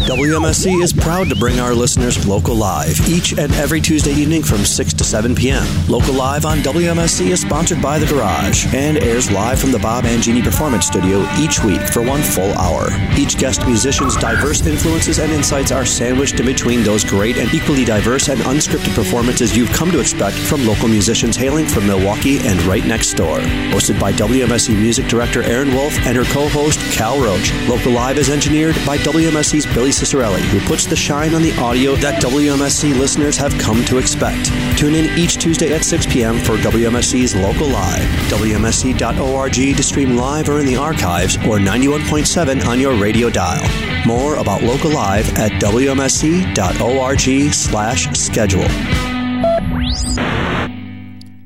[0.05, 4.65] WMSE is proud to bring our listeners Local Live each and every Tuesday evening from
[4.65, 5.63] 6 to 7 p.m.
[5.87, 10.05] Local Live on WMSE is sponsored by The Garage and airs live from the Bob
[10.05, 12.87] and Jeannie Performance Studio each week for one full hour.
[13.15, 17.85] Each guest musician's diverse influences and insights are sandwiched in between those great and equally
[17.85, 22.59] diverse and unscripted performances you've come to expect from local musicians hailing from Milwaukee and
[22.63, 23.37] right next door.
[23.69, 28.29] Hosted by WMSE Music Director Erin Wolf and her co-host Cal Roach, Local Live is
[28.29, 33.37] engineered by WMSE's Billy Cicerelli, who puts the shine on the audio that WMSE listeners
[33.37, 34.47] have come to expect.
[34.75, 36.39] Tune in each Tuesday at 6 p.m.
[36.39, 38.01] for WMSE's Local Live.
[38.31, 43.63] WMSE.org to stream live or in the archives, or 91.7 on your radio dial.
[44.07, 48.67] More about Local Live at WMSE.org slash schedule.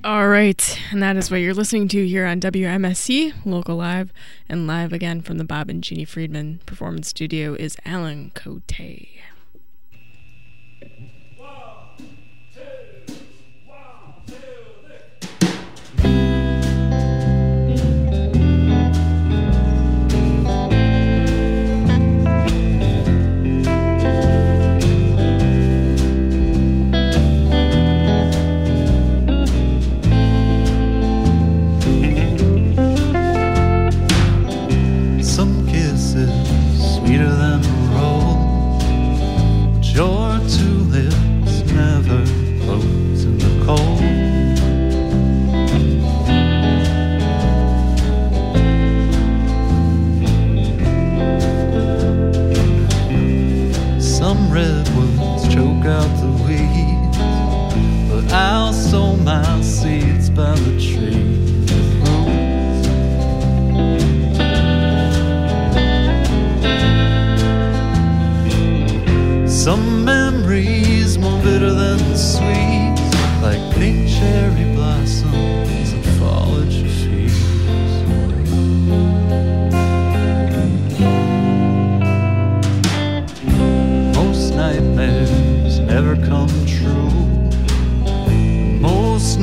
[0.05, 4.13] All right, and that is what you're listening to here on WMSE Local Live,
[4.47, 8.71] and live again from the Bob and Jeannie Friedman Performance Studio is Alan Cote.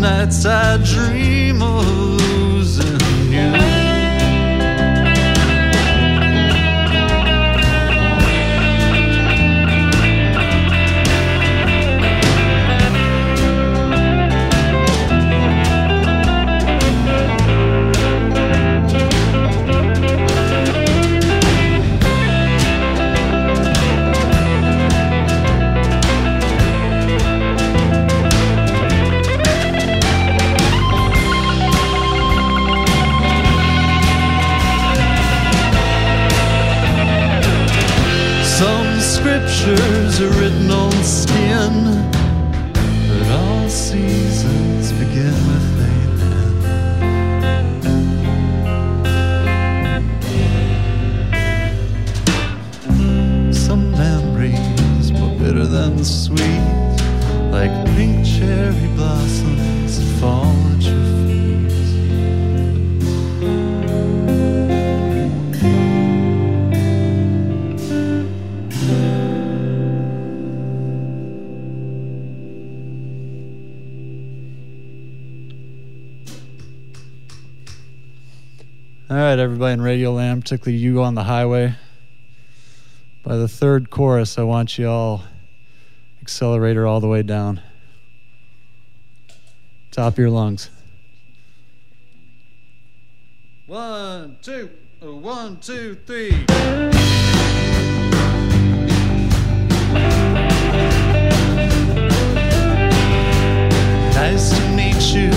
[0.03, 1.32] Nights I dream
[79.43, 81.75] everybody in Radio Land, particularly you on the highway.
[83.25, 85.25] By the third chorus, I want you all
[86.21, 87.61] accelerator all the way down.
[89.91, 90.71] Top of your lungs.
[93.67, 94.71] One, two,
[95.03, 96.45] uh, one, two, three.
[104.15, 105.31] Nice to meet you,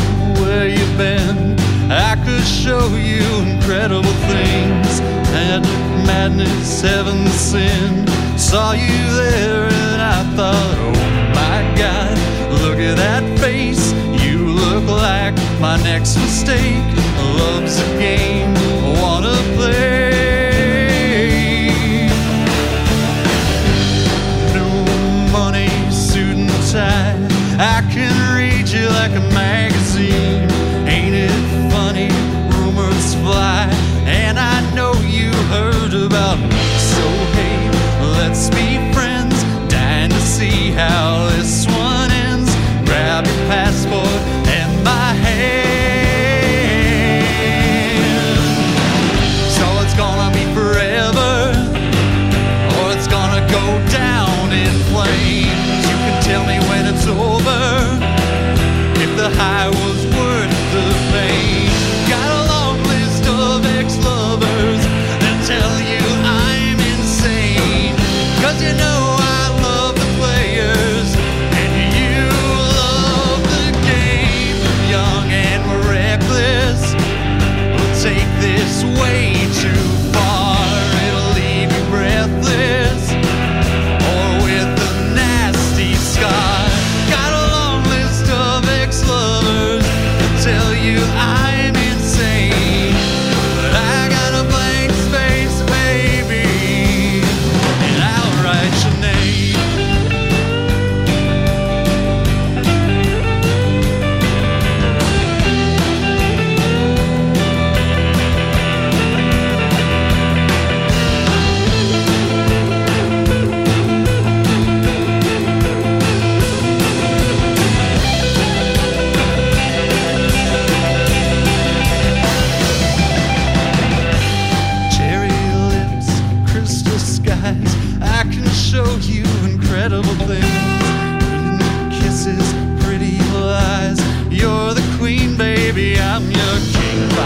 [0.43, 1.54] where you been?
[1.89, 5.01] I could show you incredible things.
[5.31, 5.69] Magic,
[6.07, 8.07] madness, heaven, sin.
[8.37, 10.93] Saw you there and I thought, oh
[11.35, 12.17] my God,
[12.61, 13.93] look at that face.
[14.23, 17.04] You look like my next mistake.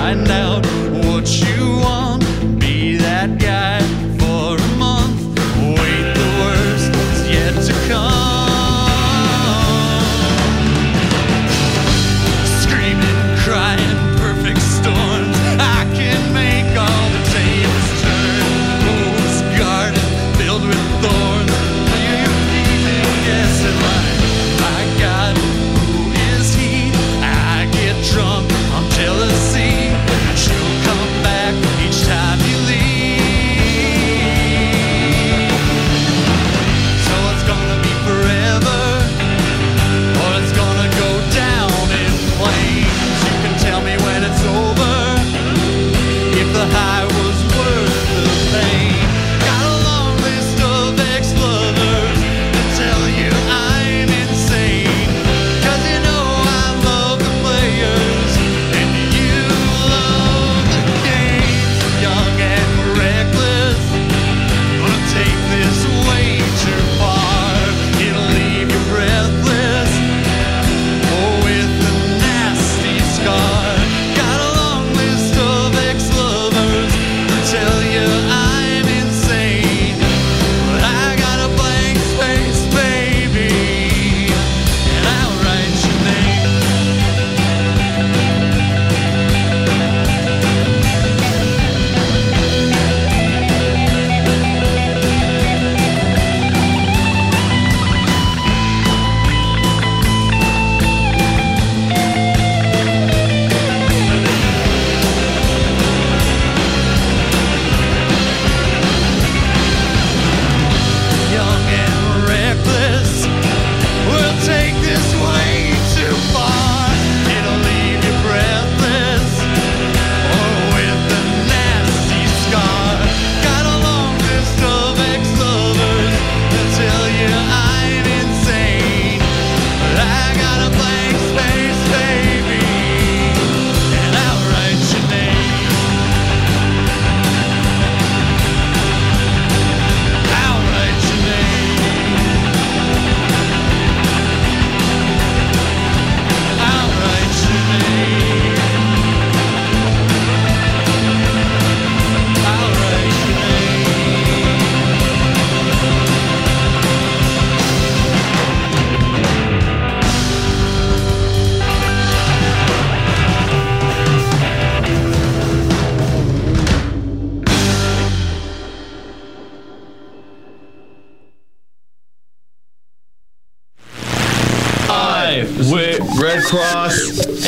[0.10, 0.69] find out.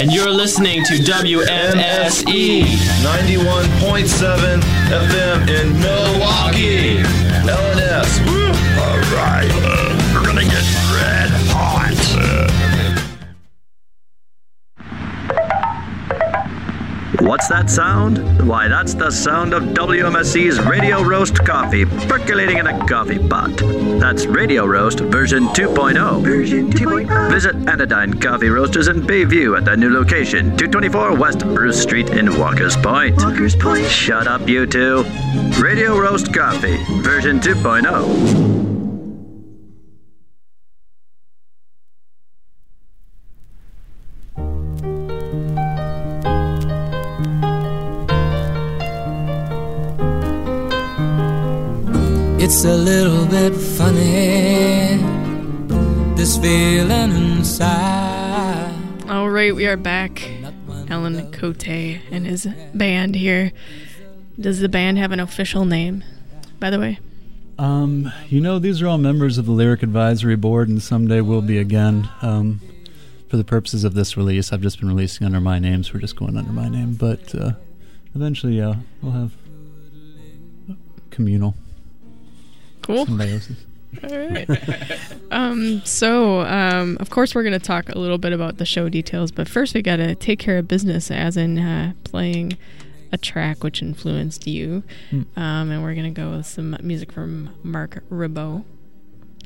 [0.02, 7.04] And you're listening to WMSE 91.7 FM in Milwaukee.
[7.46, 8.31] LNS.
[17.42, 18.48] What's that sound?
[18.48, 23.58] Why, that's the sound of WMSE's Radio Roast Coffee percolating in a coffee pot.
[24.00, 26.22] That's Radio Roast version 2.0.
[26.22, 27.32] Version 2.0.
[27.32, 32.38] Visit Anodyne Coffee Roasters in Bayview at their new location, 224 West Bruce Street in
[32.38, 33.18] Walker's Point.
[33.18, 33.88] Walker's Point.
[33.88, 35.04] Shut up, you two.
[35.60, 37.42] Radio Roast Coffee version oh.
[37.42, 38.51] 2.0.
[52.54, 54.98] It's a little bit funny,
[56.18, 58.76] this feeling inside.
[59.08, 60.30] All right, we are back.
[60.90, 63.54] Alan Cote and his band here.
[64.38, 66.04] Does the band have an official name,
[66.60, 67.00] by the way?
[67.58, 71.42] Um, you know, these are all members of the Lyric Advisory Board, and someday we'll
[71.42, 72.10] be again.
[72.22, 72.60] Um,
[73.30, 76.02] for the purposes of this release, I've just been releasing under my name, so we're
[76.02, 76.96] just going under my name.
[76.96, 77.54] But uh,
[78.14, 79.32] eventually, yeah, we'll have
[81.12, 81.56] communal
[82.96, 83.06] Cool.
[84.04, 84.50] All right.
[85.32, 88.90] um, so, um, of course, we're going to talk a little bit about the show
[88.90, 92.58] details, but first we got to take care of business, as in uh, playing
[93.12, 94.84] a track which influenced you.
[95.10, 95.24] Hmm.
[95.36, 98.64] Um, and we're going to go with some music from Marc Ribot.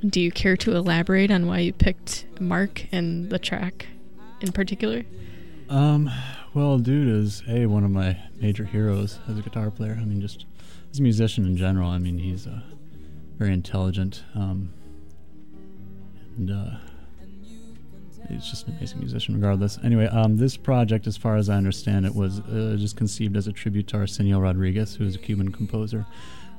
[0.07, 3.87] Do you care to elaborate on why you picked Marc and the track
[4.41, 5.03] in particular?
[5.69, 6.11] Um,
[6.53, 9.97] well, dude is a one of my major heroes as a guitar player.
[9.99, 10.45] I mean, just
[10.91, 11.89] as a musician in general.
[11.89, 12.61] I mean, he's uh,
[13.38, 14.71] very intelligent, um,
[16.38, 16.77] and uh,
[18.29, 19.77] he's just an amazing musician, regardless.
[19.83, 23.47] Anyway, um, this project, as far as I understand it, was uh, just conceived as
[23.47, 26.05] a tribute to Arsenio Rodriguez, who is a Cuban composer.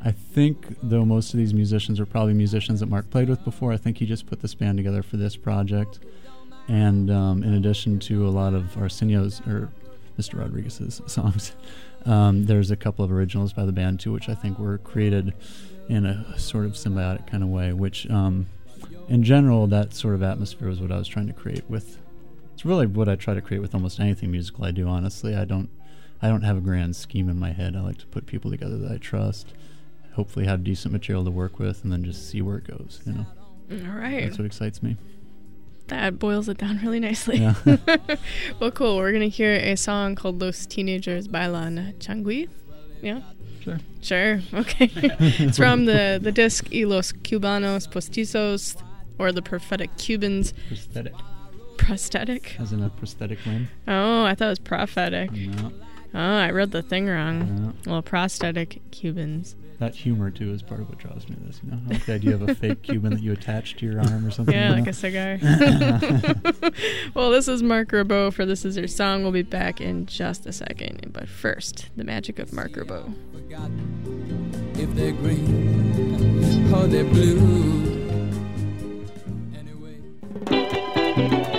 [0.04, 3.72] I think, though, most of these musicians are probably musicians that Marc played with before.
[3.72, 6.00] I think he just put this band together for this project.
[6.68, 9.70] And um, in addition to a lot of Arsenio's or
[10.18, 10.38] Mr.
[10.38, 11.52] Rodriguez's songs,
[12.04, 15.32] um, there's a couple of originals by the band too, which I think were created
[15.88, 17.72] in a sort of symbiotic kind of way.
[17.72, 18.46] Which, um,
[19.08, 21.98] in general, that sort of atmosphere was what I was trying to create with.
[22.54, 24.88] It's really what I try to create with almost anything musical I do.
[24.88, 25.68] Honestly, I don't,
[26.22, 27.76] I don't have a grand scheme in my head.
[27.76, 29.52] I like to put people together that I trust.
[30.14, 33.00] Hopefully, have decent material to work with, and then just see where it goes.
[33.04, 33.26] You know.
[33.70, 34.24] All right.
[34.24, 34.96] That's what excites me.
[35.88, 37.38] That boils it down really nicely.
[37.38, 37.54] Yeah.
[38.60, 38.96] well, cool.
[38.96, 42.48] We're going to hear a song called Los Teenagers Bailan Changui.
[43.02, 43.20] Yeah?
[43.62, 43.78] Sure.
[44.02, 44.40] Sure.
[44.54, 44.90] Okay.
[44.92, 48.76] it's from the, the disc Y los Cubanos Postizos,
[49.18, 50.52] or the Prophetic Cubans.
[50.68, 51.14] Prosthetic.
[51.76, 52.56] Prosthetic?
[52.60, 53.68] As in a prosthetic limb.
[53.88, 55.30] Oh, I thought it was prophetic.
[55.32, 55.72] No.
[56.14, 57.76] Oh, I read the thing wrong.
[57.86, 59.54] Well, prosthetic Cubans.
[59.78, 61.60] That humor too is part of what draws me to this.
[61.62, 64.00] You know, I like the idea of a fake Cuban that you attach to your
[64.00, 64.54] arm or something.
[64.54, 64.90] Yeah, like know?
[64.90, 65.38] a cigar.
[67.14, 69.22] well, this is Marc Ribot for This Is Your Song.
[69.22, 71.10] We'll be back in just a second.
[71.12, 73.12] But first, the magic of Marc Ribot.
[74.78, 77.86] If they're green or they're blue.
[81.16, 81.55] One,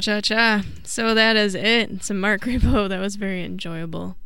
[0.00, 0.62] Cha cha cha.
[0.84, 2.04] So that is it.
[2.04, 2.88] Some Marc Ribot.
[2.90, 4.16] That was very enjoyable.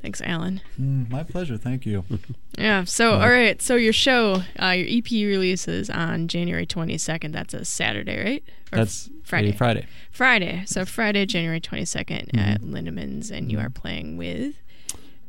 [0.00, 0.62] Thanks, Alan.
[0.80, 1.56] Mm, my pleasure.
[1.58, 2.04] Thank you.
[2.58, 2.84] Yeah.
[2.84, 3.60] So, Uh, all right.
[3.62, 7.32] So your show, uh, your EP releases on January 22nd.
[7.32, 8.44] That's a Saturday, right?
[8.72, 9.52] Or That's Friday.
[9.52, 9.86] Friday.
[10.10, 10.64] Friday.
[10.66, 12.38] So Friday, January 22nd Mm-hmm.
[12.38, 14.54] at Linneman's, and you are playing with.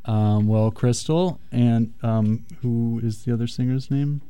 [0.05, 4.21] Um, well, Crystal and um, who is the other singer's name?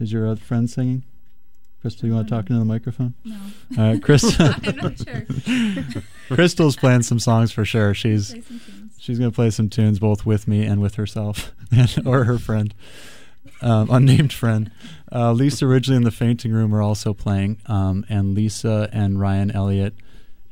[0.00, 1.04] Is your other friend singing?
[1.84, 3.12] Crystal, you want to talk into the microphone?
[3.26, 3.36] No.
[3.76, 4.32] All right, Crystal.
[4.64, 6.02] I'm not sure.
[6.34, 7.92] Crystal's playing some songs for sure.
[7.92, 8.92] She's Play some tunes.
[8.98, 11.52] she's gonna play some tunes both with me and with herself
[12.06, 12.72] or her friend,
[13.60, 14.70] um, unnamed friend.
[15.12, 19.50] Uh, Lisa Ridgely and the Fainting Room are also playing, um, and Lisa and Ryan
[19.50, 19.94] Elliott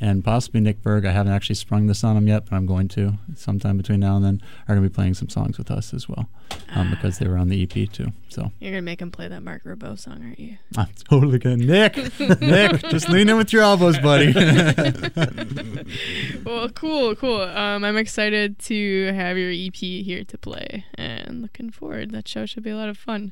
[0.02, 1.06] and possibly Nick Berg.
[1.06, 4.16] I haven't actually sprung this on them yet, but I'm going to sometime between now
[4.16, 4.42] and then.
[4.64, 6.28] Are going to be playing some songs with us as well,
[6.74, 8.08] um, because they were on the EP too.
[8.28, 10.56] So You're gonna make him play that Marc Ribot song, aren't you?
[10.76, 11.96] I'm totally gonna Nick,
[12.40, 14.32] Nick, just lean in with your elbows, buddy.
[16.44, 17.42] well, cool, cool.
[17.42, 22.10] Um, I'm excited to have your EP here to play, and looking forward.
[22.10, 23.30] That show should be a lot of fun.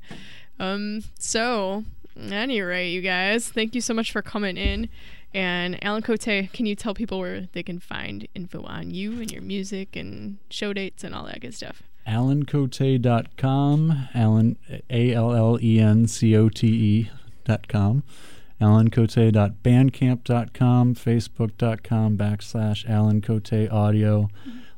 [0.61, 1.83] Um, so,
[2.17, 4.89] any rate, you guys, thank you so much for coming in.
[5.33, 9.31] And Alan Cote, can you tell people where they can find info on you and
[9.31, 11.85] your music and show dates and all that good stuff?
[12.07, 14.57] AlanCote.com, Alan,
[14.89, 17.11] A L L E N C O T E
[17.45, 18.03] dot com,
[18.61, 24.29] AlanCote.bandcamp.com, Facebook.com backslash Alan Cote Audio,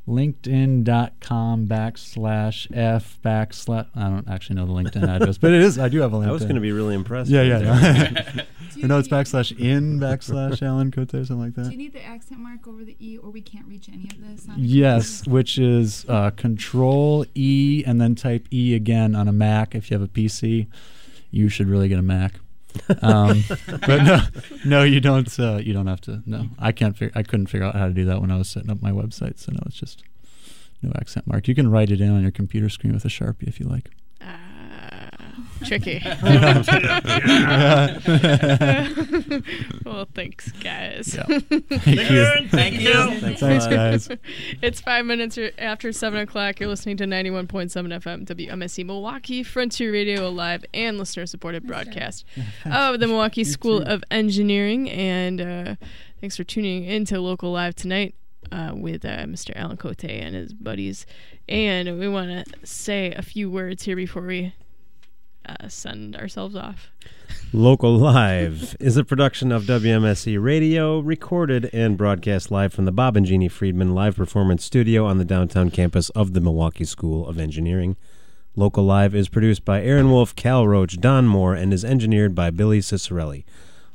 [0.09, 3.87] LinkedIn.com backslash F backslash.
[3.95, 5.79] I don't actually know the LinkedIn address, but it is.
[5.79, 6.29] I do have a LinkedIn.
[6.29, 8.03] I was gonna be really impressed Yeah, right yeah.
[8.33, 8.47] there.
[8.79, 8.87] no.
[8.89, 11.65] no, it's backslash in backslash Alan Cote or something like that.
[11.67, 14.21] Do you need the accent mark over the E, or we can't reach any of
[14.29, 14.49] this?
[14.49, 19.75] on- Yes, which is uh, Control E and then type E again on a Mac.
[19.75, 20.67] If you have a PC,
[21.31, 22.35] you should really get a Mac.
[23.01, 23.45] Um,
[23.87, 24.21] but no,
[24.65, 25.39] no, you don't.
[25.39, 26.23] Uh, you don't have to.
[26.27, 26.97] No, I can't.
[26.97, 28.91] Fig- I couldn't figure out how to do that when I was setting up my
[28.93, 29.39] website.
[29.39, 30.03] So no, it's just
[30.83, 31.49] no accent mark.
[31.49, 33.91] You can write it in on your computer screen with a sharpie if you like.
[35.65, 36.03] Tricky.
[37.23, 38.89] Yeah.
[39.85, 41.15] well, thanks, guys.
[41.15, 41.25] Yeah.
[41.39, 42.49] Thank you.
[42.49, 43.21] Thank you.
[43.21, 44.09] Thanks, Thanks, guys.
[44.61, 46.61] it's five minutes after seven o'clock.
[46.61, 52.25] You're listening to 91.7 FM WMSE Milwaukee Frontier Radio, a live and listener-supported broadcast
[52.65, 54.91] of the Milwaukee School of Engineering.
[54.91, 55.75] And uh,
[56.21, 58.15] thanks for tuning into Local Live tonight.
[58.51, 59.53] Uh, with uh, Mr.
[59.57, 61.07] Alan Cote and his buddies.
[61.49, 64.53] And we want to say a few words here before we
[65.47, 66.91] uh, send ourselves off.
[67.53, 73.17] Local Live is a production of WMSE Radio, recorded and broadcast live from the Bob
[73.17, 77.39] and Jeannie Friedman Live Performance Studio on the downtown campus of the Milwaukee School of
[77.39, 77.97] Engineering.
[78.55, 82.51] Local Live is produced by Erin Wolf, Cal Roach, Don Moore, and is engineered by
[82.51, 83.45] Billy Cicerelli.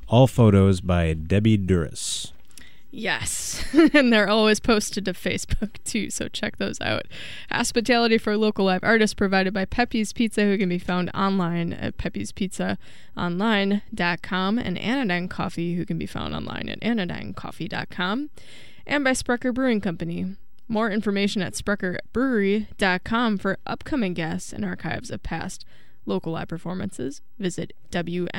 [0.08, 2.34] All photos by Debbie Duras.
[2.90, 7.06] Yes, and they're always posted to Facebook too, so check those out.
[7.52, 11.98] Hospitality for local live artists provided by Pepe's Pizza, who can be found online at
[11.98, 18.30] peppe'spizzaonline.com, and Anodyne Coffee, who can be found online at anodynecoffee.com,
[18.86, 20.38] and by Sprecher Brewing Company.
[20.70, 25.64] More information at sprecherbrewery.com for upcoming guests and archives of past
[26.06, 27.22] local live performances.
[27.40, 28.36] Visit wmse.org.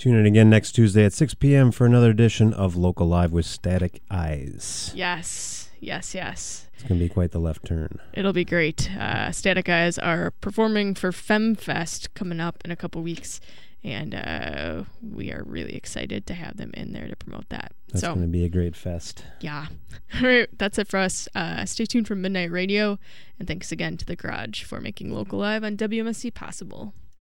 [0.00, 1.70] Tune in again next Tuesday at 6 p.m.
[1.70, 4.92] for another edition of Local Live with Static Eyes.
[4.94, 6.68] Yes, yes, yes.
[6.72, 8.00] It's going to be quite the left turn.
[8.14, 8.90] It'll be great.
[8.96, 13.42] Uh, Static Eyes are performing for FemFest coming up in a couple weeks,
[13.84, 17.72] and uh, we are really excited to have them in there to promote that.
[17.88, 19.22] That's so, going to be a great fest.
[19.42, 19.66] yeah.
[20.14, 21.28] All right, that's it for us.
[21.34, 22.98] Uh, stay tuned for Midnight Radio,
[23.38, 26.94] and thanks again to The Garage for making Local Live on WMSE possible.